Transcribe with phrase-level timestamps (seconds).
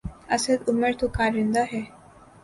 [0.35, 1.81] اسد عمر تو کارندہ ہے۔